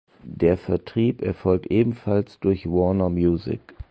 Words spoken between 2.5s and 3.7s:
Warner Music.